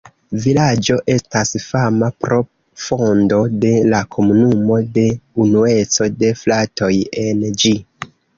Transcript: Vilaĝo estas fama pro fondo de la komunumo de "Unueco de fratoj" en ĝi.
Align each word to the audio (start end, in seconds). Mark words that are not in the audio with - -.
Vilaĝo 0.43 0.95
estas 1.15 1.51
fama 1.65 2.09
pro 2.25 2.39
fondo 2.85 3.43
de 3.67 3.75
la 3.91 4.01
komunumo 4.17 4.79
de 4.97 5.05
"Unueco 5.47 6.09
de 6.25 6.33
fratoj" 6.43 6.91
en 7.29 7.47
ĝi. 7.65 7.75